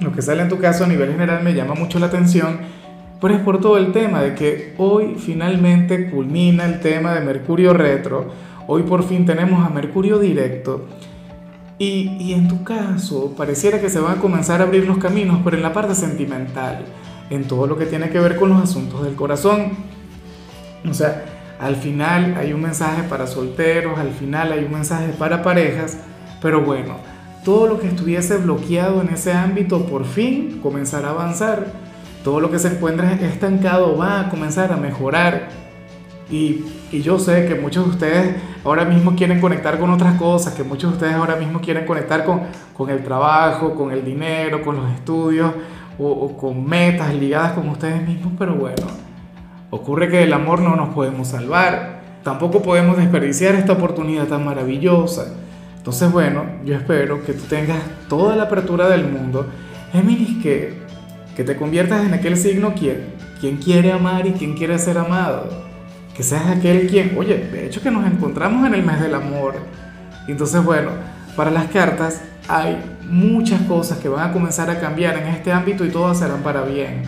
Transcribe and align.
lo 0.00 0.12
que 0.12 0.22
sale 0.22 0.42
en 0.42 0.48
tu 0.48 0.58
caso 0.58 0.84
a 0.84 0.86
nivel 0.86 1.12
general 1.12 1.42
me 1.42 1.54
llama 1.54 1.74
mucho 1.74 1.98
la 1.98 2.06
atención, 2.06 2.58
pero 3.20 3.34
es 3.34 3.40
por 3.40 3.60
todo 3.60 3.76
el 3.76 3.92
tema 3.92 4.22
de 4.22 4.34
que 4.34 4.74
hoy 4.78 5.16
finalmente 5.18 6.10
culmina 6.10 6.64
el 6.64 6.80
tema 6.80 7.14
de 7.14 7.20
Mercurio 7.20 7.72
retro, 7.74 8.32
hoy 8.66 8.82
por 8.82 9.02
fin 9.04 9.26
tenemos 9.26 9.64
a 9.64 9.70
Mercurio 9.70 10.18
directo, 10.18 10.86
y, 11.78 12.16
y 12.20 12.34
en 12.34 12.48
tu 12.48 12.62
caso 12.62 13.34
pareciera 13.36 13.80
que 13.80 13.88
se 13.88 14.00
van 14.00 14.18
a 14.18 14.20
comenzar 14.20 14.60
a 14.60 14.64
abrir 14.64 14.86
los 14.86 14.98
caminos, 14.98 15.40
pero 15.42 15.56
en 15.56 15.62
la 15.62 15.72
parte 15.72 15.94
sentimental, 15.94 16.84
en 17.30 17.44
todo 17.44 17.66
lo 17.66 17.78
que 17.78 17.86
tiene 17.86 18.10
que 18.10 18.20
ver 18.20 18.36
con 18.36 18.50
los 18.50 18.62
asuntos 18.62 19.02
del 19.02 19.14
corazón. 19.14 19.72
O 20.88 20.92
sea, 20.92 21.24
al 21.58 21.76
final 21.76 22.36
hay 22.38 22.52
un 22.52 22.62
mensaje 22.62 23.02
para 23.04 23.26
solteros, 23.26 23.98
al 23.98 24.10
final 24.10 24.52
hay 24.52 24.64
un 24.64 24.72
mensaje 24.72 25.12
para 25.12 25.42
parejas, 25.42 25.98
pero 26.40 26.62
bueno, 26.62 26.96
todo 27.44 27.66
lo 27.66 27.80
que 27.80 27.88
estuviese 27.88 28.36
bloqueado 28.36 29.00
en 29.00 29.08
ese 29.08 29.32
ámbito 29.32 29.86
por 29.86 30.04
fin 30.04 30.60
comenzará 30.62 31.08
a 31.08 31.12
avanzar. 31.12 31.66
Todo 32.22 32.40
lo 32.40 32.50
que 32.50 32.58
se 32.58 32.68
encuentra 32.68 33.14
estancado 33.14 33.96
va 33.96 34.20
a 34.20 34.28
comenzar 34.28 34.72
a 34.72 34.76
mejorar. 34.76 35.48
Y, 36.30 36.64
yo 36.92 37.18
sé 37.18 37.46
que 37.46 37.54
muchos 37.54 37.84
de 37.84 37.90
ustedes 37.90 38.36
ahora 38.64 38.84
mismo 38.84 39.14
quieren 39.14 39.40
conectar 39.40 39.78
con 39.78 39.90
otras 39.90 40.18
cosas, 40.18 40.54
que 40.54 40.64
muchos 40.64 40.90
de 40.90 40.96
ustedes 40.96 41.14
ahora 41.14 41.36
mismo 41.36 41.60
quieren 41.60 41.86
conectar 41.86 42.24
con, 42.24 42.90
el 42.90 43.02
trabajo, 43.02 43.74
con 43.74 43.90
el 43.92 44.04
dinero, 44.04 44.62
con 44.62 44.76
los 44.76 44.90
estudios 44.92 45.52
o, 45.98 46.08
o 46.08 46.36
con 46.36 46.64
metas 46.66 47.14
ligadas 47.14 47.52
con 47.52 47.68
ustedes 47.68 48.06
mismos, 48.06 48.32
pero 48.38 48.54
bueno, 48.54 48.86
ocurre 49.70 50.08
que 50.08 50.22
el 50.24 50.32
amor 50.32 50.60
no 50.60 50.76
nos 50.76 50.90
podemos 50.94 51.28
salvar. 51.28 52.00
Tampoco 52.22 52.60
podemos 52.60 52.96
desperdiciar 52.96 53.54
esta 53.54 53.72
oportunidad 53.72 54.26
tan 54.26 54.44
maravillosa. 54.44 55.34
Entonces, 55.80 56.12
bueno, 56.12 56.44
yo 56.62 56.76
espero 56.76 57.24
que 57.24 57.32
tú 57.32 57.44
tengas 57.48 57.78
toda 58.06 58.36
la 58.36 58.42
apertura 58.42 58.86
del 58.90 59.06
mundo. 59.06 59.46
Géminis, 59.92 60.42
que, 60.42 60.74
que 61.34 61.42
te 61.42 61.56
conviertas 61.56 62.04
en 62.04 62.12
aquel 62.12 62.36
signo 62.36 62.74
quien, 62.74 63.14
quien 63.40 63.56
quiere 63.56 63.90
amar 63.90 64.26
y 64.26 64.32
quien 64.32 64.54
quiere 64.54 64.78
ser 64.78 64.98
amado. 64.98 65.48
Que 66.14 66.22
seas 66.22 66.46
aquel 66.48 66.86
quien, 66.86 67.16
oye, 67.16 67.38
de 67.38 67.64
hecho 67.66 67.80
que 67.80 67.90
nos 67.90 68.06
encontramos 68.06 68.66
en 68.66 68.74
el 68.74 68.82
mes 68.82 69.00
del 69.00 69.14
amor. 69.14 69.54
Entonces, 70.28 70.62
bueno, 70.62 70.90
para 71.34 71.50
las 71.50 71.68
cartas 71.68 72.20
hay 72.46 72.76
muchas 73.08 73.62
cosas 73.62 73.96
que 74.00 74.08
van 74.10 74.28
a 74.28 74.32
comenzar 74.34 74.68
a 74.68 74.80
cambiar 74.80 75.16
en 75.16 75.28
este 75.28 75.50
ámbito 75.50 75.86
y 75.86 75.88
todas 75.88 76.18
serán 76.18 76.42
para 76.42 76.60
bien. 76.60 77.04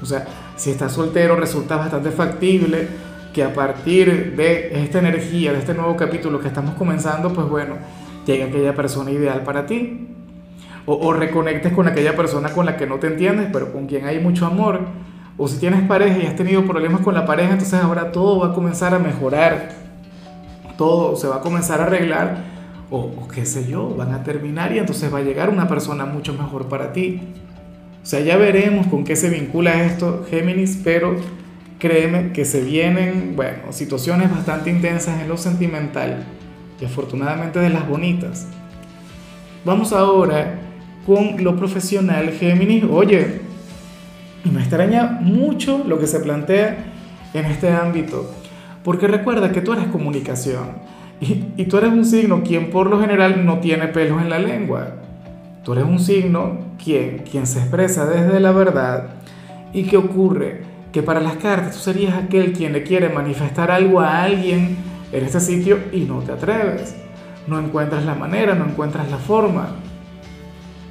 O 0.00 0.06
sea, 0.06 0.26
si 0.54 0.70
estás 0.70 0.92
soltero 0.92 1.34
resulta 1.34 1.74
bastante 1.74 2.12
factible 2.12 2.86
que 3.32 3.44
a 3.44 3.54
partir 3.54 4.34
de 4.36 4.82
esta 4.82 4.98
energía, 4.98 5.52
de 5.52 5.58
este 5.58 5.74
nuevo 5.74 5.96
capítulo 5.96 6.40
que 6.40 6.48
estamos 6.48 6.74
comenzando, 6.74 7.32
pues 7.32 7.48
bueno, 7.48 7.76
llegue 8.26 8.44
aquella 8.44 8.74
persona 8.74 9.10
ideal 9.10 9.42
para 9.42 9.66
ti. 9.66 10.08
O, 10.86 11.12
reconectes 11.12 11.72
con 11.72 11.86
aquella 11.86 12.16
persona 12.16 12.48
con 12.48 12.66
la 12.66 12.76
que 12.76 12.86
no 12.86 12.96
te 12.96 13.06
entiendes, 13.06 13.48
pero 13.52 13.72
con 13.72 13.86
quien 13.86 14.06
hay 14.06 14.18
mucho 14.18 14.46
amor. 14.46 14.80
O 15.36 15.46
si 15.46 15.58
tienes 15.58 15.82
pareja 15.82 16.18
y 16.18 16.26
has 16.26 16.34
tenido 16.34 16.64
problemas 16.64 17.02
con 17.02 17.14
la 17.14 17.26
pareja, 17.26 17.52
entonces 17.52 17.78
ahora 17.80 18.10
todo 18.10 18.40
va 18.40 18.48
a 18.48 18.52
comenzar 18.54 18.94
a 18.94 18.98
mejorar. 18.98 19.68
Todo 20.76 21.14
se 21.14 21.28
va 21.28 21.36
a 21.36 21.40
comenzar 21.40 21.80
a 21.80 21.84
arreglar. 21.84 22.38
O, 22.90 22.98
o 22.98 23.28
qué 23.28 23.46
sé 23.46 23.68
yo, 23.68 23.94
van 23.94 24.12
a 24.12 24.24
terminar 24.24 24.72
y 24.72 24.78
entonces 24.78 25.14
va 25.14 25.18
a 25.18 25.22
llegar 25.22 25.48
una 25.48 25.68
persona 25.68 26.06
mucho 26.06 26.32
mejor 26.32 26.66
para 26.66 26.92
ti. 26.92 27.20
O 28.02 28.06
sea, 28.06 28.18
ya 28.20 28.36
veremos 28.36 28.88
con 28.88 29.04
qué 29.04 29.14
se 29.14 29.30
vincula 29.30 29.84
esto, 29.84 30.26
Géminis, 30.28 30.80
pero 30.82 31.14
créeme 31.80 32.32
que 32.32 32.44
se 32.44 32.60
vienen, 32.60 33.32
bueno, 33.34 33.72
situaciones 33.72 34.30
bastante 34.30 34.70
intensas 34.70 35.20
en 35.20 35.28
lo 35.28 35.36
sentimental 35.36 36.24
y 36.80 36.84
afortunadamente 36.84 37.58
de 37.58 37.70
las 37.70 37.88
bonitas. 37.88 38.46
Vamos 39.64 39.92
ahora 39.92 40.60
con 41.04 41.42
lo 41.42 41.56
profesional, 41.56 42.30
Géminis. 42.30 42.84
Oye, 42.84 43.40
me 44.44 44.60
extraña 44.60 45.18
mucho 45.20 45.82
lo 45.86 45.98
que 45.98 46.06
se 46.06 46.20
plantea 46.20 46.84
en 47.34 47.46
este 47.46 47.72
ámbito, 47.72 48.30
porque 48.84 49.08
recuerda 49.08 49.50
que 49.50 49.60
tú 49.60 49.72
eres 49.72 49.86
comunicación 49.86 50.68
y, 51.20 51.46
y 51.56 51.64
tú 51.64 51.78
eres 51.78 51.90
un 51.90 52.04
signo 52.04 52.42
quien 52.42 52.70
por 52.70 52.88
lo 52.88 53.00
general 53.00 53.44
no 53.44 53.58
tiene 53.58 53.88
pelos 53.88 54.22
en 54.22 54.30
la 54.30 54.38
lengua. 54.38 54.96
Tú 55.64 55.72
eres 55.72 55.84
un 55.84 55.98
signo 55.98 56.58
quien, 56.82 57.18
quien 57.30 57.46
se 57.46 57.58
expresa 57.58 58.06
desde 58.06 58.40
la 58.40 58.52
verdad. 58.52 59.14
¿Y 59.72 59.84
qué 59.84 59.96
ocurre? 59.96 60.69
Que 60.92 61.02
para 61.02 61.20
las 61.20 61.36
cartas 61.36 61.76
tú 61.76 61.78
serías 61.78 62.14
aquel 62.14 62.52
quien 62.52 62.72
le 62.72 62.82
quiere 62.82 63.08
manifestar 63.08 63.70
algo 63.70 64.00
a 64.00 64.22
alguien 64.22 64.76
en 65.12 65.24
este 65.24 65.40
sitio 65.40 65.78
y 65.92 66.00
no 66.00 66.20
te 66.20 66.32
atreves. 66.32 66.96
No 67.46 67.58
encuentras 67.58 68.04
la 68.04 68.14
manera, 68.14 68.54
no 68.54 68.64
encuentras 68.64 69.10
la 69.10 69.18
forma. 69.18 69.76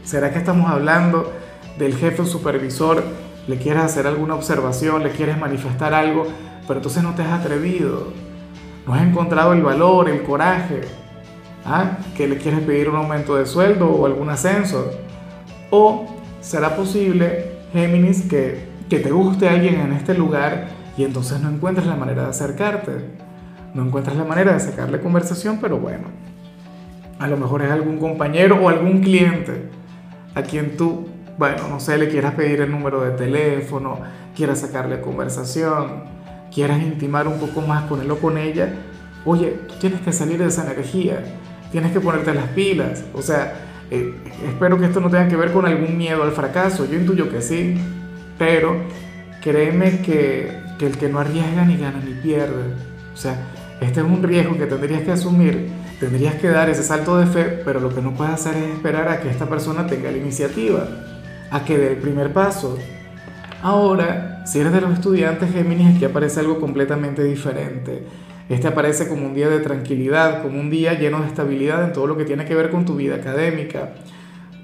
¿Será 0.03 0.31
que 0.31 0.39
estamos 0.39 0.69
hablando 0.69 1.31
del 1.77 1.95
jefe 1.95 2.21
o 2.21 2.25
supervisor? 2.25 3.03
Le 3.47 3.57
quieres 3.57 3.83
hacer 3.83 4.07
alguna 4.07 4.35
observación, 4.35 5.03
le 5.03 5.11
quieres 5.11 5.37
manifestar 5.37 5.93
algo, 5.93 6.25
pero 6.67 6.79
entonces 6.79 7.03
no 7.03 7.13
te 7.15 7.21
has 7.21 7.39
atrevido. 7.39 8.07
No 8.87 8.93
has 8.93 9.03
encontrado 9.03 9.53
el 9.53 9.61
valor, 9.61 10.09
el 10.09 10.23
coraje. 10.23 10.81
¿Ah? 11.65 11.97
Que 12.15 12.27
le 12.27 12.37
quieres 12.37 12.61
pedir 12.61 12.89
un 12.89 12.95
aumento 12.95 13.35
de 13.35 13.45
sueldo 13.45 13.89
o 13.89 14.05
algún 14.05 14.29
ascenso. 14.29 14.91
O 15.69 16.07
será 16.41 16.75
posible, 16.75 17.51
Géminis, 17.73 18.23
que 18.23 18.68
que 18.89 18.99
te 18.99 19.11
guste 19.11 19.47
alguien 19.47 19.79
en 19.79 19.93
este 19.93 20.13
lugar 20.15 20.67
y 20.97 21.03
entonces 21.03 21.39
no 21.39 21.49
encuentras 21.49 21.87
la 21.87 21.95
manera 21.95 22.23
de 22.23 22.29
acercarte. 22.29 22.91
No 23.73 23.85
encuentras 23.85 24.17
la 24.17 24.25
manera 24.25 24.53
de 24.53 24.59
sacarle 24.59 24.99
conversación, 24.99 25.59
pero 25.61 25.77
bueno, 25.77 26.07
a 27.19 27.27
lo 27.27 27.37
mejor 27.37 27.61
es 27.61 27.71
algún 27.71 27.99
compañero 27.99 28.59
o 28.61 28.67
algún 28.67 29.01
cliente 29.01 29.69
a 30.33 30.41
quien 30.41 30.75
tú, 30.75 31.07
bueno, 31.37 31.67
no 31.69 31.79
sé, 31.79 31.97
le 31.97 32.09
quieras 32.09 32.33
pedir 32.33 32.61
el 32.61 32.71
número 32.71 33.01
de 33.01 33.11
teléfono, 33.11 33.99
quieras 34.35 34.61
sacarle 34.61 35.01
conversación, 35.01 36.03
quieras 36.53 36.81
intimar 36.81 37.27
un 37.27 37.39
poco 37.39 37.61
más 37.61 37.83
con 37.83 38.01
él 38.01 38.09
o 38.09 38.17
con 38.17 38.39
ella. 38.39 38.73
Oye, 39.23 39.59
tú 39.67 39.75
tienes 39.79 40.01
que 40.01 40.11
salir 40.11 40.39
de 40.39 40.47
esa 40.47 40.63
energía, 40.65 41.23
tienes 41.71 41.91
que 41.91 41.99
ponerte 41.99 42.33
las 42.33 42.47
pilas. 42.49 43.03
O 43.13 43.21
sea, 43.21 43.53
eh, 43.91 44.15
espero 44.47 44.79
que 44.79 44.85
esto 44.85 44.99
no 44.99 45.09
tenga 45.09 45.27
que 45.27 45.35
ver 45.35 45.51
con 45.53 45.67
algún 45.67 45.95
miedo 45.95 46.23
al 46.23 46.31
fracaso. 46.31 46.85
Yo 46.89 46.97
intuyo 46.97 47.29
que 47.29 47.41
sí, 47.41 47.77
pero 48.39 48.75
créeme 49.43 49.99
que, 50.01 50.51
que, 50.79 50.87
el 50.87 50.97
que 50.97 51.09
no 51.09 51.19
arriesga 51.19 51.65
ni 51.65 51.77
gana 51.77 52.01
ni 52.03 52.13
pierde. 52.13 52.73
O 53.13 53.17
sea, 53.17 53.35
este 53.81 53.99
es 53.99 54.05
un 54.05 54.23
riesgo 54.23 54.57
que 54.57 54.65
tendrías 54.65 55.03
que 55.03 55.11
asumir, 55.11 55.69
tendrías 55.99 56.35
que 56.35 56.47
dar 56.47 56.69
ese 56.69 56.81
salto 56.81 57.17
de 57.17 57.27
fe, 57.27 57.43
pero 57.63 57.79
lo 57.79 57.93
que 57.93 58.01
no 58.01 58.13
puedes 58.15 58.33
hacer 58.33 58.55
es 58.55 58.73
esperar 58.73 59.09
a 59.09 59.19
que 59.19 59.29
esta 59.29 59.47
persona 59.47 59.85
tenga 59.85 60.09
la 60.09 60.17
iniciativa, 60.17 60.87
a 61.51 61.63
que 61.65 61.77
dé 61.77 61.91
el 61.91 61.97
primer 61.97 62.33
paso. 62.33 62.77
Ahora, 63.61 64.43
si 64.47 64.59
eres 64.59 64.71
de 64.71 64.81
los 64.81 64.93
estudiantes 64.93 65.51
Géminis, 65.51 65.95
aquí 65.95 66.05
aparece 66.05 66.39
algo 66.39 66.59
completamente 66.59 67.23
diferente. 67.23 68.03
Este 68.47 68.67
aparece 68.67 69.07
como 69.07 69.27
un 69.27 69.35
día 69.35 69.49
de 69.49 69.59
tranquilidad, 69.59 70.41
como 70.41 70.59
un 70.59 70.69
día 70.69 70.93
lleno 70.93 71.19
de 71.21 71.27
estabilidad 71.27 71.83
en 71.83 71.93
todo 71.93 72.07
lo 72.07 72.17
que 72.17 72.25
tiene 72.25 72.45
que 72.45 72.55
ver 72.55 72.71
con 72.71 72.85
tu 72.85 72.95
vida 72.95 73.15
académica 73.15 73.91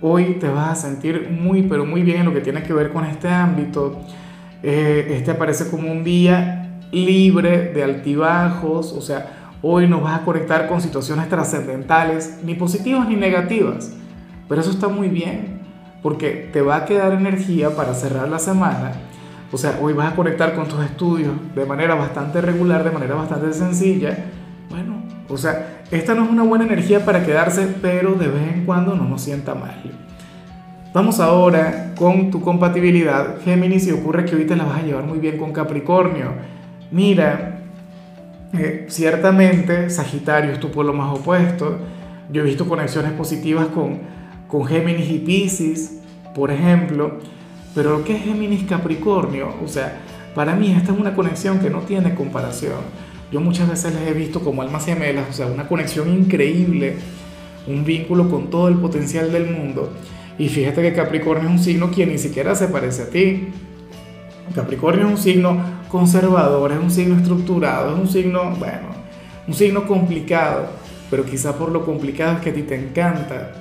Hoy 0.07 0.37
te 0.39 0.47
vas 0.47 0.69
a 0.69 0.75
sentir 0.75 1.31
muy, 1.31 1.63
pero 1.63 1.83
muy 1.83 2.03
bien 2.03 2.19
en 2.19 2.25
lo 2.25 2.31
que 2.31 2.41
tiene 2.41 2.61
que 2.61 2.73
ver 2.73 2.91
con 2.93 3.05
este 3.05 3.27
ámbito. 3.27 4.01
Eh, 4.61 5.07
este 5.17 5.31
aparece 5.31 5.67
como 5.71 5.91
un 5.91 6.03
día 6.03 6.79
libre 6.91 7.73
de 7.73 7.83
altibajos, 7.83 8.93
o 8.93 9.01
sea, 9.01 9.55
hoy 9.63 9.87
no 9.87 10.01
vas 10.01 10.21
a 10.21 10.23
conectar 10.23 10.67
con 10.67 10.79
situaciones 10.79 11.27
trascendentales, 11.27 12.37
ni 12.43 12.53
positivas 12.53 13.09
ni 13.09 13.15
negativas. 13.15 13.93
Pero 14.47 14.61
eso 14.61 14.69
está 14.69 14.89
muy 14.89 15.07
bien, 15.07 15.61
porque 16.03 16.51
te 16.53 16.61
va 16.61 16.75
a 16.75 16.85
quedar 16.85 17.13
energía 17.13 17.71
para 17.71 17.95
cerrar 17.95 18.29
la 18.29 18.37
semana. 18.37 18.91
O 19.51 19.57
sea, 19.57 19.79
hoy 19.81 19.93
vas 19.93 20.13
a 20.13 20.15
conectar 20.15 20.53
con 20.53 20.67
tus 20.67 20.85
estudios 20.85 21.33
de 21.55 21.65
manera 21.65 21.95
bastante 21.95 22.41
regular, 22.41 22.83
de 22.83 22.91
manera 22.91 23.15
bastante 23.15 23.51
sencilla. 23.53 24.15
Bueno, 24.69 25.04
o 25.27 25.37
sea, 25.37 25.83
esta 25.91 26.13
no 26.13 26.25
es 26.25 26.29
una 26.29 26.43
buena 26.43 26.65
energía 26.65 27.03
para 27.03 27.25
quedarse, 27.25 27.67
pero 27.81 28.13
de 28.13 28.27
vez 28.27 28.53
en 28.53 28.65
cuando 28.65 28.95
no 28.95 29.05
nos 29.05 29.21
sienta 29.21 29.55
mal. 29.55 29.81
Vamos 30.93 31.19
ahora 31.19 31.93
con 31.97 32.31
tu 32.31 32.41
compatibilidad, 32.41 33.41
Géminis, 33.43 33.87
y 33.87 33.91
ocurre 33.91 34.25
que 34.25 34.35
te 34.37 34.55
la 34.55 34.63
vas 34.63 34.79
a 34.79 34.83
llevar 34.83 35.03
muy 35.03 35.19
bien 35.19 35.37
con 35.37 35.51
Capricornio. 35.51 36.27
Mira, 36.91 37.59
eh, 38.53 38.85
ciertamente 38.87 39.89
Sagitario 39.89 40.51
es 40.51 40.59
tu 40.59 40.71
pueblo 40.71 40.93
más 40.93 41.17
opuesto. 41.17 41.79
Yo 42.31 42.41
he 42.41 42.45
visto 42.45 42.67
conexiones 42.67 43.11
positivas 43.11 43.67
con, 43.67 43.99
con 44.47 44.65
Géminis 44.65 45.09
y 45.09 45.19
Pisces, 45.19 46.01
por 46.33 46.51
ejemplo. 46.51 47.19
Pero 47.73 48.03
que 48.05 48.15
es 48.15 48.23
Géminis 48.23 48.63
Capricornio, 48.63 49.53
o 49.61 49.67
sea, 49.67 49.99
para 50.33 50.55
mí 50.55 50.71
esta 50.71 50.93
es 50.93 50.99
una 50.99 51.13
conexión 51.13 51.59
que 51.59 51.69
no 51.69 51.79
tiene 51.79 52.15
comparación. 52.15 52.79
Yo 53.31 53.41
muchas 53.41 53.69
veces 53.69 53.93
les 53.93 54.07
he 54.07 54.13
visto 54.13 54.39
como 54.41 54.61
almas 54.61 54.85
gemelas, 54.85 55.25
o 55.29 55.33
sea, 55.33 55.47
una 55.47 55.67
conexión 55.67 56.13
increíble, 56.13 56.95
un 57.67 57.83
vínculo 57.83 58.29
con 58.29 58.49
todo 58.49 58.67
el 58.67 58.75
potencial 58.75 59.31
del 59.31 59.49
mundo. 59.49 59.91
Y 60.37 60.49
fíjate 60.49 60.81
que 60.81 60.93
Capricornio 60.93 61.47
es 61.47 61.51
un 61.51 61.59
signo 61.59 61.91
que 61.91 62.05
ni 62.05 62.17
siquiera 62.17 62.55
se 62.55 62.67
parece 62.67 63.03
a 63.03 63.09
ti. 63.09 63.47
Capricornio 64.53 65.07
es 65.07 65.11
un 65.11 65.17
signo 65.17 65.57
conservador, 65.89 66.71
es 66.71 66.79
un 66.79 66.91
signo 66.91 67.15
estructurado, 67.15 67.95
es 67.95 67.99
un 67.99 68.07
signo, 68.07 68.51
bueno, 68.57 68.89
un 69.47 69.53
signo 69.53 69.87
complicado, 69.87 70.67
pero 71.09 71.25
quizá 71.25 71.57
por 71.57 71.71
lo 71.71 71.85
complicado 71.85 72.35
es 72.35 72.41
que 72.41 72.49
a 72.51 72.53
ti 72.53 72.61
te 72.63 72.75
encanta. 72.75 73.51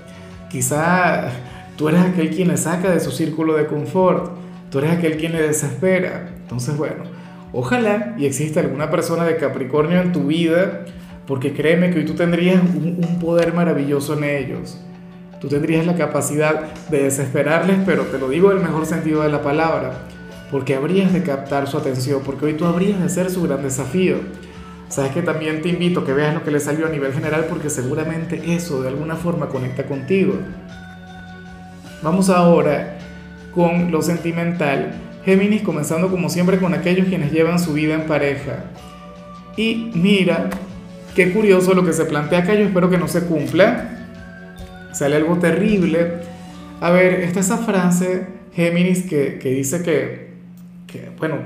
Quizá 0.50 1.30
tú 1.76 1.88
eres 1.88 2.00
aquel 2.00 2.30
quien 2.30 2.48
le 2.48 2.56
saca 2.56 2.90
de 2.90 3.00
su 3.00 3.10
círculo 3.10 3.54
de 3.54 3.66
confort, 3.66 4.32
tú 4.70 4.78
eres 4.78 4.92
aquel 4.92 5.16
quien 5.16 5.32
le 5.32 5.42
desespera. 5.42 6.34
Entonces, 6.42 6.76
bueno, 6.76 7.04
ojalá 7.54 8.14
y 8.18 8.26
exista 8.26 8.60
alguna 8.60 8.90
persona 8.90 9.24
de 9.24 9.36
Capricornio 9.36 10.00
en 10.00 10.12
tu 10.12 10.26
vida, 10.26 10.84
porque 11.26 11.54
créeme 11.54 11.90
que 11.90 12.00
hoy 12.00 12.04
tú 12.04 12.14
tendrías 12.14 12.60
un, 12.60 13.18
poder 13.20 13.54
maravilloso 13.54 14.14
en 14.18 14.24
ellos. 14.24 14.78
Tú 15.40 15.48
tendrías 15.48 15.86
la 15.86 15.94
capacidad 15.94 16.74
de 16.90 17.04
desesperarles, 17.04 17.78
pero 17.86 18.02
te 18.04 18.18
lo 18.18 18.28
digo 18.28 18.50
en 18.50 18.58
el 18.58 18.64
mejor 18.64 18.86
sentido 18.86 19.22
de 19.22 19.30
la 19.30 19.42
palabra, 19.42 19.92
porque 20.50 20.74
habrías 20.74 21.12
de 21.12 21.22
captar 21.22 21.66
su 21.66 21.78
atención, 21.78 22.22
porque 22.24 22.46
hoy 22.46 22.54
tú 22.54 22.66
habrías 22.66 23.00
de 23.00 23.08
ser 23.08 23.30
su 23.30 23.42
gran 23.42 23.62
desafío. 23.62 24.16
Sabes 24.88 25.12
que 25.12 25.22
también 25.22 25.62
te 25.62 25.70
invito 25.70 26.00
a 26.00 26.04
que 26.04 26.12
veas 26.12 26.34
lo 26.34 26.44
que 26.44 26.50
le 26.50 26.60
salió 26.60 26.86
a 26.86 26.90
nivel 26.90 27.12
general, 27.12 27.46
porque 27.48 27.70
seguramente 27.70 28.54
eso 28.54 28.82
de 28.82 28.88
alguna 28.88 29.16
forma 29.16 29.48
conecta 29.48 29.84
contigo. 29.84 30.34
Vamos 32.02 32.28
ahora 32.28 32.98
con 33.54 33.90
lo 33.90 34.02
sentimental. 34.02 34.92
Géminis 35.24 35.62
comenzando 35.62 36.10
como 36.10 36.28
siempre 36.28 36.58
con 36.58 36.74
aquellos 36.74 37.08
quienes 37.08 37.32
llevan 37.32 37.58
su 37.58 37.72
vida 37.72 37.94
en 37.94 38.06
pareja. 38.06 38.64
Y 39.56 39.90
mira, 39.94 40.50
qué 41.14 41.32
curioso 41.32 41.74
lo 41.74 41.84
que 41.84 41.92
se 41.92 42.04
plantea 42.04 42.40
acá, 42.40 42.54
yo 42.54 42.64
espero 42.64 42.90
que 42.90 42.98
no 42.98 43.08
se 43.08 43.24
cumpla 43.24 43.90
sale 44.94 45.16
algo 45.16 45.36
terrible. 45.36 46.20
A 46.80 46.90
ver, 46.90 47.20
está 47.20 47.40
esa 47.40 47.58
frase, 47.58 48.26
Géminis, 48.54 49.02
que, 49.02 49.38
que 49.38 49.50
dice 49.50 49.82
que, 49.82 50.34
que, 50.86 51.10
bueno, 51.18 51.36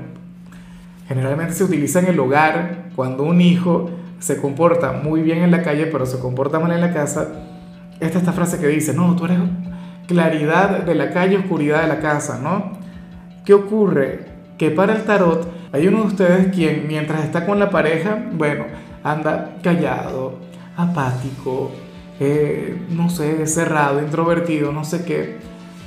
generalmente 1.07 1.53
se 1.53 1.63
utiliza 1.63 1.99
en 1.99 2.07
el 2.07 2.19
hogar 2.19 2.89
cuando 2.95 3.23
un 3.23 3.41
hijo 3.41 3.89
se 4.19 4.37
comporta 4.37 4.91
muy 4.91 5.21
bien 5.21 5.39
en 5.39 5.51
la 5.51 5.63
calle, 5.63 5.87
pero 5.87 6.05
se 6.05 6.19
comporta 6.19 6.59
mal 6.59 6.71
en 6.71 6.81
la 6.81 6.93
casa. 6.93 7.27
Esta 7.99 8.19
esta 8.19 8.33
frase 8.33 8.59
que 8.59 8.67
dice, 8.67 8.93
no, 8.93 9.15
tú 9.15 9.25
eres 9.25 9.39
claridad 10.07 10.83
de 10.83 10.95
la 10.95 11.11
calle, 11.11 11.37
oscuridad 11.37 11.81
de 11.81 11.87
la 11.87 11.99
casa, 11.99 12.39
¿no? 12.41 12.78
¿Qué 13.49 13.55
ocurre? 13.55 14.25
Que 14.59 14.69
para 14.69 14.95
el 14.95 15.05
tarot 15.05 15.47
hay 15.71 15.87
uno 15.87 16.01
de 16.01 16.05
ustedes 16.05 16.53
quien 16.53 16.87
mientras 16.87 17.23
está 17.23 17.47
con 17.47 17.57
la 17.57 17.71
pareja, 17.71 18.23
bueno, 18.33 18.65
anda 19.03 19.57
callado, 19.63 20.37
apático, 20.77 21.71
eh, 22.19 22.79
no 22.91 23.09
sé, 23.09 23.47
cerrado, 23.47 24.03
introvertido, 24.03 24.71
no 24.71 24.83
sé 24.83 25.03
qué. 25.03 25.37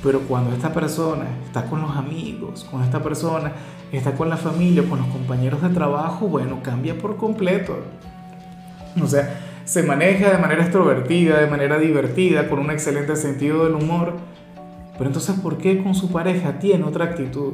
Pero 0.03 0.19
cuando 0.27 0.53
esta 0.53 0.73
persona 0.73 1.23
está 1.45 1.63
con 1.67 1.81
los 1.81 1.95
amigos, 1.95 2.65
con 2.65 2.83
esta 2.83 3.01
persona 3.01 3.53
está 3.93 4.11
con 4.11 4.29
la 4.29 4.35
familia, 4.35 4.83
con 4.83 4.99
los 4.99 5.07
compañeros 5.07 5.61
de 5.61 5.69
trabajo, 5.69 6.27
bueno, 6.27 6.59
cambia 6.61 6.97
por 6.97 7.15
completo. 7.15 7.77
O 9.01 9.07
sea, 9.07 9.39
se 9.63 9.83
maneja 9.83 10.31
de 10.31 10.37
manera 10.37 10.63
extrovertida, 10.63 11.39
de 11.39 11.47
manera 11.47 11.79
divertida, 11.79 12.49
con 12.49 12.59
un 12.59 12.71
excelente 12.71 13.15
sentido 13.15 13.63
del 13.63 13.75
humor. 13.75 14.15
Pero 14.97 15.09
entonces, 15.09 15.35
¿por 15.39 15.57
qué 15.57 15.81
con 15.81 15.95
su 15.95 16.11
pareja 16.11 16.59
tiene 16.59 16.83
otra 16.83 17.05
actitud? 17.05 17.53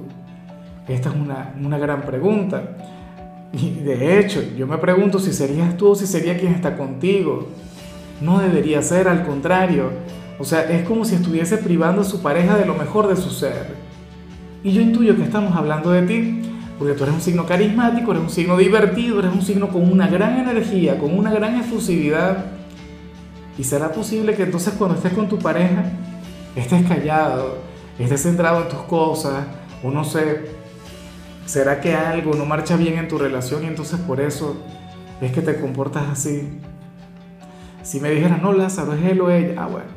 Esta 0.87 1.09
es 1.09 1.15
una, 1.15 1.53
una 1.63 1.77
gran 1.77 2.01
pregunta. 2.01 2.75
Y 3.53 3.71
de 3.81 4.19
hecho, 4.19 4.43
yo 4.57 4.67
me 4.67 4.77
pregunto 4.77 5.19
si 5.19 5.33
serías 5.33 5.75
tú 5.77 5.89
o 5.89 5.95
si 5.95 6.05
sería 6.05 6.37
quien 6.37 6.53
está 6.53 6.77
contigo. 6.77 7.47
No 8.21 8.39
debería 8.39 8.81
ser, 8.81 9.07
al 9.07 9.25
contrario. 9.25 9.91
O 10.39 10.43
sea, 10.43 10.69
es 10.69 10.87
como 10.87 11.05
si 11.05 11.15
estuviese 11.15 11.57
privando 11.57 12.01
a 12.01 12.05
su 12.05 12.21
pareja 12.21 12.57
de 12.57 12.65
lo 12.65 12.75
mejor 12.75 13.07
de 13.07 13.15
su 13.15 13.29
ser. 13.29 13.75
Y 14.63 14.71
yo 14.71 14.81
intuyo 14.81 15.15
que 15.15 15.23
estamos 15.23 15.55
hablando 15.55 15.91
de 15.91 16.01
ti, 16.03 16.41
porque 16.77 16.93
tú 16.93 17.03
eres 17.03 17.15
un 17.15 17.21
signo 17.21 17.45
carismático, 17.45 18.11
eres 18.11 18.23
un 18.23 18.29
signo 18.29 18.57
divertido, 18.57 19.19
eres 19.19 19.33
un 19.33 19.41
signo 19.41 19.69
con 19.69 19.89
una 19.89 20.07
gran 20.07 20.37
energía, 20.37 20.97
con 20.97 21.17
una 21.17 21.31
gran 21.31 21.55
efusividad. 21.57 22.45
Y 23.57 23.63
será 23.63 23.91
posible 23.91 24.35
que 24.35 24.43
entonces 24.43 24.73
cuando 24.77 24.95
estés 24.95 25.13
con 25.13 25.27
tu 25.27 25.39
pareja, 25.39 25.85
estés 26.55 26.87
callado, 26.87 27.57
estés 27.97 28.23
centrado 28.23 28.63
en 28.63 28.69
tus 28.69 28.81
cosas, 28.81 29.45
o 29.83 29.91
no 29.91 30.03
sé, 30.03 30.51
será 31.45 31.81
que 31.81 31.93
algo 31.93 32.33
no 32.33 32.45
marcha 32.45 32.75
bien 32.75 32.97
en 32.97 33.07
tu 33.07 33.17
relación 33.17 33.63
y 33.63 33.67
entonces 33.67 33.99
por 33.99 34.19
eso 34.19 34.55
es 35.21 35.31
que 35.31 35.41
te 35.41 35.59
comportas 35.59 36.03
así. 36.09 36.59
Si 37.81 37.99
me 37.99 38.11
dijeran, 38.11 38.41
no, 38.41 38.53
Lázaro, 38.53 38.93
es 38.93 39.03
él 39.03 39.21
o 39.21 39.31
ella, 39.31 39.55
ah, 39.57 39.67
bueno, 39.67 39.87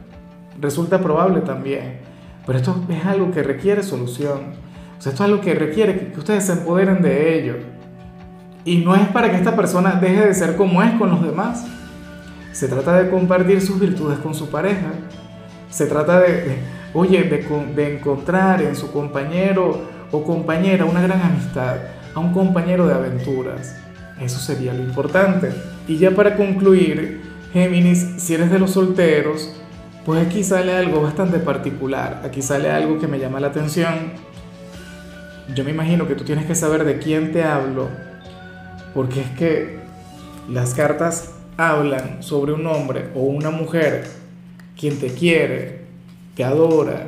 resulta 0.61 1.01
probable 1.01 1.41
también. 1.41 2.01
Pero 2.47 2.59
esto 2.59 2.85
es 2.89 3.05
algo 3.05 3.31
que 3.31 3.43
requiere 3.43 3.83
solución. 3.83 4.55
O 4.99 5.03
sea, 5.03 5.13
esto 5.13 5.25
es 5.25 5.31
algo 5.31 5.41
que 5.41 5.55
requiere 5.55 6.13
que 6.13 6.19
ustedes 6.19 6.47
se 6.47 6.53
empoderen 6.53 7.03
de 7.03 7.39
ello. 7.39 7.57
Y 8.65 8.79
no 8.79 8.95
es 8.95 9.07
para 9.09 9.31
que 9.31 9.37
esta 9.37 9.55
persona 9.57 9.93
deje 9.93 10.27
de 10.27 10.35
ser 10.35 10.57
como 10.57 10.83
es 10.83 10.93
con 10.95 11.11
los 11.11 11.23
demás. 11.23 11.67
Se 12.53 12.69
trata 12.69 13.01
de 13.01 13.11
compartir 13.11 13.61
sus 13.61 13.79
virtudes 13.81 14.19
con 14.19 14.35
su 14.35 14.49
pareja. 14.49 14.93
Se 15.73 15.87
trata 15.87 16.21
de, 16.21 16.59
oye, 16.93 17.23
de, 17.23 17.39
de 17.75 17.97
encontrar 17.97 18.61
en 18.61 18.77
su 18.77 18.93
compañero 18.93 19.81
o 20.11 20.23
compañera 20.23 20.85
una 20.85 21.01
gran 21.01 21.23
amistad, 21.23 21.77
a 22.15 22.21
un 22.21 22.35
compañero 22.35 22.87
de 22.87 22.93
aventuras. 22.93 23.77
Eso 24.21 24.39
sería 24.39 24.75
lo 24.75 24.83
importante. 24.83 25.51
Y 25.89 25.97
ya 25.97 26.11
para 26.11 26.37
concluir, 26.37 27.23
Géminis, 27.55 28.07
si 28.19 28.35
eres 28.35 28.51
de 28.51 28.59
los 28.59 28.73
solteros, 28.73 29.57
pues 30.05 30.27
aquí 30.27 30.45
sale 30.45 30.77
algo 30.77 31.01
bastante 31.01 31.39
particular, 31.39 32.21
aquí 32.23 32.43
sale 32.43 32.71
algo 32.71 32.99
que 32.99 33.09
me 33.09 33.19
llama 33.19 33.41
la 33.41 33.47
atención. 33.47 34.13
Yo 35.55 35.65
me 35.65 35.71
imagino 35.71 36.07
que 36.07 36.15
tú 36.15 36.25
tienes 36.25 36.45
que 36.45 36.55
saber 36.55 36.85
de 36.85 36.99
quién 36.99 37.33
te 37.33 37.45
hablo, 37.45 37.89
porque 38.95 39.23
es 39.23 39.31
que 39.31 39.81
las 40.51 40.75
cartas 40.75 41.33
hablan 41.57 42.23
sobre 42.23 42.53
un 42.53 42.67
hombre 42.67 43.09
o 43.15 43.21
una 43.23 43.51
mujer 43.51 44.22
quien 44.83 44.99
te 44.99 45.15
quiere, 45.15 45.79
te 46.35 46.43
adora, 46.43 47.07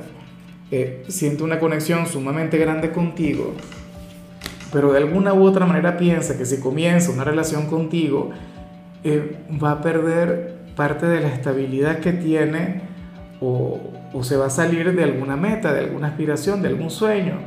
eh, 0.71 1.03
siente 1.09 1.43
una 1.43 1.59
conexión 1.59 2.07
sumamente 2.07 2.57
grande 2.57 2.93
contigo, 2.93 3.53
pero 4.73 4.93
de 4.93 4.99
alguna 4.99 5.35
u 5.35 5.43
otra 5.43 5.67
manera 5.67 5.97
piensa 5.97 6.39
que 6.39 6.47
si 6.47 6.61
comienza 6.61 7.11
una 7.11 7.25
relación 7.25 7.67
contigo, 7.67 8.31
eh, 9.03 9.39
va 9.61 9.73
a 9.73 9.83
perder 9.83 10.55
parte 10.77 11.07
de 11.07 11.19
la 11.19 11.35
estabilidad 11.35 11.99
que 11.99 12.13
tiene 12.13 12.83
o, 13.41 13.81
se 14.23 14.37
va 14.37 14.47
a 14.47 14.51
salir 14.51 14.95
de 14.95 15.03
alguna 15.03 15.35
meta, 15.37 15.75
de 15.75 15.81
alguna 15.81 16.07
aspiración, 16.07 16.63
de 16.63 16.69
algún 16.69 16.91
sueño. 16.91 17.41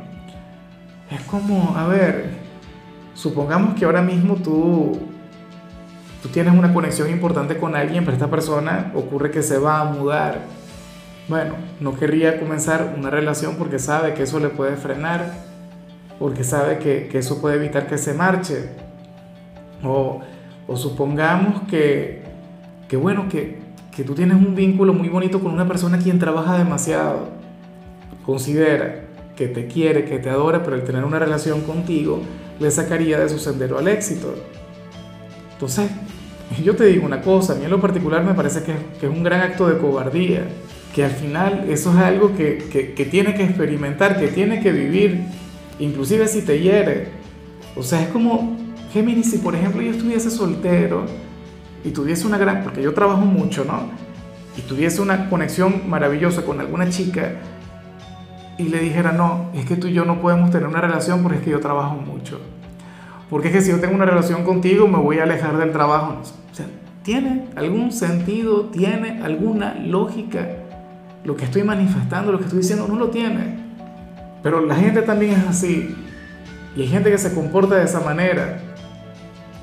Es 1.10 1.22
como, 1.22 1.74
a 1.74 1.88
ver, 1.88 2.26
supongamos 3.14 3.76
que 3.76 3.86
ahora 3.86 4.02
mismo 4.02 4.34
tú, 4.34 5.07
tú 6.22 6.28
tienes 6.28 6.54
una 6.54 6.72
conexión 6.72 7.10
importante 7.10 7.56
con 7.56 7.74
alguien, 7.74 8.04
pero 8.04 8.14
esta 8.14 8.28
persona 8.28 8.92
ocurre 8.94 9.30
que 9.30 9.42
se 9.42 9.58
va 9.58 9.80
a 9.80 9.84
mudar. 9.84 10.42
Bueno, 11.28 11.54
no 11.80 11.94
querría 11.94 12.40
comenzar 12.40 12.94
una 12.96 13.10
relación 13.10 13.56
porque 13.56 13.78
sabe 13.78 14.14
que 14.14 14.22
eso 14.22 14.38
le 14.40 14.48
puede 14.48 14.76
frenar, 14.76 15.32
porque 16.18 16.44
sabe 16.44 16.78
que, 16.78 17.08
que 17.08 17.18
eso 17.18 17.40
puede 17.40 17.56
evitar 17.56 17.86
que 17.86 17.98
se 17.98 18.14
marche. 18.14 18.70
O 19.84 20.22
o 20.68 20.76
supongamos 20.76 21.62
que, 21.62 22.22
que 22.88 22.96
bueno, 22.98 23.26
que, 23.28 23.58
que 23.90 24.04
tú 24.04 24.14
tienes 24.14 24.36
un 24.36 24.54
vínculo 24.54 24.92
muy 24.92 25.08
bonito 25.08 25.40
con 25.40 25.52
una 25.52 25.66
persona 25.66 25.98
quien 25.98 26.18
trabaja 26.18 26.58
demasiado. 26.58 27.30
Considera 28.24 29.06
que 29.34 29.48
te 29.48 29.66
quiere, 29.66 30.04
que 30.04 30.18
te 30.18 30.28
adora, 30.28 30.62
pero 30.62 30.76
el 30.76 30.84
tener 30.84 31.04
una 31.04 31.18
relación 31.18 31.62
contigo 31.62 32.20
le 32.60 32.70
sacaría 32.70 33.18
de 33.18 33.30
su 33.30 33.38
sendero 33.38 33.78
al 33.78 33.88
éxito. 33.88 34.34
Entonces, 35.54 35.90
yo 36.62 36.74
te 36.76 36.84
digo 36.86 37.04
una 37.04 37.20
cosa, 37.20 37.52
a 37.52 37.56
mí 37.56 37.64
en 37.64 37.70
lo 37.70 37.80
particular 37.80 38.24
me 38.24 38.34
parece 38.34 38.62
que, 38.62 38.72
es 38.72 39.10
un 39.10 39.22
gran 39.22 39.40
acto 39.40 39.68
de 39.68 39.78
cobardía, 39.78 40.42
que 40.94 41.04
al 41.04 41.10
final 41.10 41.66
eso 41.68 41.90
es 41.90 41.96
algo 41.96 42.34
que, 42.36 42.68
que, 42.72 42.94
que 42.94 43.04
tiene 43.04 43.34
que 43.34 43.44
experimentar, 43.44 44.18
que 44.18 44.28
tiene 44.28 44.60
que 44.60 44.72
vivir, 44.72 45.20
inclusive 45.78 46.26
si 46.26 46.42
te 46.42 46.60
hiere. 46.60 47.08
O 47.76 47.82
sea, 47.82 48.02
es 48.02 48.08
como 48.08 48.56
Géminis, 48.92 49.30
si 49.30 49.38
por 49.38 49.54
ejemplo 49.54 49.82
yo 49.82 49.90
estuviese 49.90 50.30
soltero 50.30 51.04
y 51.84 51.90
tuviese 51.90 52.26
una 52.26 52.38
gran, 52.38 52.64
porque 52.64 52.82
yo 52.82 52.94
trabajo 52.94 53.20
mucho, 53.20 53.64
¿no? 53.64 53.90
Y 54.56 54.62
tuviese 54.62 55.00
una 55.00 55.28
conexión 55.28 55.88
maravillosa 55.88 56.44
con 56.44 56.60
alguna 56.60 56.88
chica 56.88 57.32
y 58.56 58.64
le 58.64 58.80
dijera, 58.80 59.12
no, 59.12 59.50
es 59.54 59.64
que 59.66 59.76
tú 59.76 59.86
y 59.86 59.92
yo 59.92 60.04
no 60.04 60.20
podemos 60.20 60.50
tener 60.50 60.66
una 60.66 60.80
relación 60.80 61.22
porque 61.22 61.38
es 61.38 61.44
que 61.44 61.50
yo 61.50 61.60
trabajo 61.60 61.94
mucho. 61.94 62.40
Porque 63.30 63.48
es 63.48 63.54
que 63.54 63.60
si 63.60 63.70
yo 63.70 63.80
tengo 63.80 63.94
una 63.94 64.06
relación 64.06 64.44
contigo 64.44 64.88
me 64.88 64.98
voy 64.98 65.18
a 65.18 65.24
alejar 65.24 65.58
del 65.58 65.72
trabajo. 65.72 66.22
O 66.22 66.54
sea, 66.54 66.66
¿tiene 67.02 67.46
algún 67.56 67.92
sentido? 67.92 68.66
¿Tiene 68.66 69.22
alguna 69.22 69.74
lógica? 69.74 70.48
Lo 71.24 71.36
que 71.36 71.44
estoy 71.44 71.62
manifestando, 71.62 72.32
lo 72.32 72.38
que 72.38 72.44
estoy 72.44 72.60
diciendo, 72.60 72.86
no 72.88 72.96
lo 72.96 73.10
tiene. 73.10 73.58
Pero 74.42 74.64
la 74.64 74.76
gente 74.76 75.02
también 75.02 75.32
es 75.32 75.46
así. 75.46 75.94
Y 76.76 76.82
hay 76.82 76.88
gente 76.88 77.10
que 77.10 77.18
se 77.18 77.34
comporta 77.34 77.74
de 77.74 77.84
esa 77.84 78.00
manera. 78.00 78.60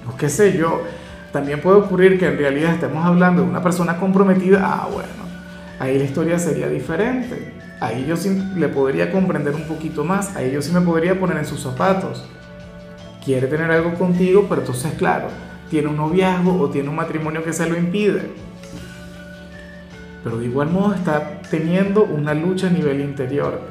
O 0.07 0.15
qué 0.15 0.29
sé 0.29 0.57
yo. 0.57 0.83
También 1.31 1.61
puede 1.61 1.77
ocurrir 1.77 2.19
que 2.19 2.27
en 2.27 2.37
realidad 2.37 2.73
estemos 2.73 3.05
hablando 3.05 3.41
de 3.41 3.49
una 3.49 3.63
persona 3.63 3.97
comprometida. 3.97 4.61
Ah, 4.63 4.87
bueno, 4.91 5.09
ahí 5.79 5.97
la 5.97 6.03
historia 6.03 6.39
sería 6.39 6.67
diferente. 6.67 7.53
Ahí 7.79 8.05
yo 8.07 8.15
sí 8.15 8.41
le 8.55 8.69
podría 8.69 9.11
comprender 9.11 9.53
un 9.53 9.63
poquito 9.63 10.03
más. 10.03 10.35
Ahí 10.35 10.51
yo 10.51 10.61
sí 10.61 10.71
me 10.71 10.81
podría 10.81 11.19
poner 11.19 11.37
en 11.37 11.45
sus 11.45 11.61
zapatos. 11.61 12.25
Quiere 13.25 13.47
tener 13.47 13.71
algo 13.71 13.95
contigo, 13.95 14.45
pero 14.47 14.61
entonces, 14.61 14.93
claro, 14.93 15.27
tiene 15.69 15.87
un 15.87 15.97
noviazgo 15.97 16.61
o 16.61 16.69
tiene 16.69 16.89
un 16.89 16.95
matrimonio 16.95 17.43
que 17.43 17.53
se 17.53 17.67
lo 17.67 17.75
impide. 17.75 18.29
Pero 20.23 20.37
de 20.37 20.45
igual 20.45 20.69
modo 20.69 20.93
está 20.93 21.41
teniendo 21.49 22.03
una 22.03 22.33
lucha 22.33 22.67
a 22.67 22.69
nivel 22.69 23.01
interior. 23.01 23.61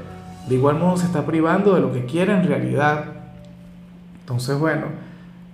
De 0.49 0.57
igual 0.57 0.79
modo 0.79 0.97
se 0.97 1.07
está 1.07 1.25
privando 1.25 1.75
de 1.75 1.81
lo 1.81 1.93
que 1.93 2.05
quiere 2.05 2.33
en 2.33 2.47
realidad. 2.47 3.05
Entonces, 4.21 4.59
bueno, 4.59 4.87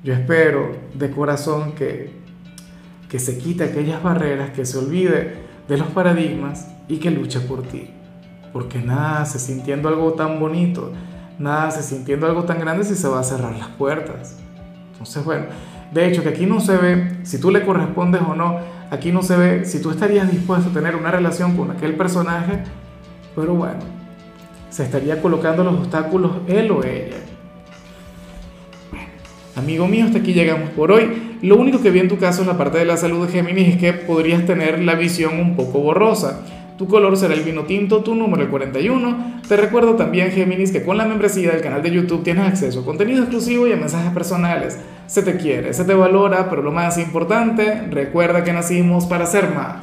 yo 0.03 0.15
espero 0.15 0.77
de 0.95 1.11
corazón 1.11 1.73
que, 1.73 2.11
que 3.09 3.19
se 3.19 3.39
quite 3.39 3.65
aquellas 3.65 4.03
barreras, 4.03 4.51
que 4.51 4.65
se 4.65 4.79
olvide 4.79 5.35
de 5.69 5.77
los 5.77 5.89
paradigmas 5.89 6.69
y 6.89 6.97
que 6.99 7.11
luche 7.11 7.41
por 7.41 7.63
ti. 7.63 7.91
Porque 8.53 8.79
nada 8.79 9.23
hace 9.23 9.39
sintiendo 9.39 9.89
algo 9.89 10.15
tan 10.15 10.41
bonito, 10.41 10.93
nada 11.41 11.69
hace 11.69 11.83
sintiendo 11.83 12.27
algo 12.27 12.45
tan 12.45 12.61
grande 12.61 12.85
si 12.85 12.95
se 12.95 13.09
va 13.09 13.21
a 13.21 13.25
cerrar 13.25 13.57
las 13.57 13.69
puertas. 13.69 14.37
Entonces, 14.93 15.25
bueno, 15.25 15.47
de 15.93 16.07
hecho 16.07 16.23
que 16.23 16.29
aquí 16.29 16.47
no 16.47 16.61
se 16.61 16.77
ve 16.77 17.17
si 17.25 17.41
tú 17.41 17.51
le 17.51 17.65
correspondes 17.65 18.21
o 18.23 18.35
no, 18.35 18.59
aquí 18.91 19.11
no 19.11 19.23
se 19.23 19.37
ve 19.37 19.65
si 19.65 19.81
tú 19.81 19.91
estarías 19.91 20.31
dispuesto 20.31 20.71
a 20.71 20.73
tener 20.73 20.95
una 20.95 21.11
relación 21.11 21.57
con 21.57 21.71
aquel 21.71 21.97
personaje, 21.97 22.63
pero 23.35 23.55
bueno, 23.55 23.81
se 24.69 24.85
estaría 24.85 25.21
colocando 25.21 25.65
los 25.65 25.75
obstáculos 25.75 26.33
él 26.47 26.71
o 26.71 26.85
ella. 26.85 27.17
Amigo 29.57 29.89
mío, 29.89 30.05
hasta 30.05 30.19
aquí 30.19 30.33
llegamos 30.33 30.71
por 30.71 30.93
hoy. 30.93 31.39
Lo 31.43 31.57
único 31.57 31.81
que 31.81 31.91
vi 31.91 32.01
en 32.01 32.09
tu 32.09 32.19
caso 32.19 32.43
en 32.43 32.49
la 32.49 32.57
parte 32.57 32.79
de 32.79 32.85
la 32.85 32.97
salud 32.97 33.27
de 33.27 33.33
Géminis 33.33 33.75
es 33.75 33.77
que 33.79 33.93
podrías 33.93 34.47
tener 34.47 34.81
la 34.83 34.95
visión 34.95 35.39
un 35.41 35.57
poco 35.57 35.81
borrosa. 35.81 36.45
Tu 36.81 36.89
color 36.89 37.15
será 37.19 37.35
el 37.35 37.43
vino 37.43 37.65
tinto, 37.65 38.03
tu 38.03 38.15
número 38.15 38.43
el 38.43 38.49
41. 38.49 39.43
Te 39.47 39.55
recuerdo 39.59 39.97
también, 39.97 40.31
Géminis, 40.31 40.73
que 40.73 40.83
con 40.83 40.97
la 40.97 41.05
membresía 41.05 41.51
del 41.51 41.61
canal 41.61 41.83
de 41.83 41.91
YouTube 41.91 42.23
tienes 42.23 42.47
acceso 42.47 42.81
a 42.81 42.85
contenido 42.87 43.21
exclusivo 43.21 43.67
y 43.67 43.73
a 43.75 43.77
mensajes 43.77 44.11
personales. 44.15 44.79
Se 45.07 45.23
te 45.23 45.37
quiere, 45.37 45.75
se 45.75 45.85
te 45.85 45.93
valora, 45.93 46.49
pero 46.49 46.63
lo 46.63 46.73
más 46.73 46.97
importante, 46.97 47.83
recuerda 47.91 48.45
que 48.45 48.55
nacimos 48.55 49.05
para 49.05 49.27
ser 49.27 49.55
más. 49.55 49.77